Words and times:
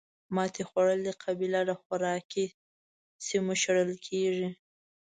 ماتې 0.35 0.63
خوړلې 0.69 1.13
قبیله 1.23 1.61
له 1.69 1.75
خوراکي 1.81 2.45
سیمو 3.25 3.53
شړل 3.63 3.91
کېږي. 4.07 4.49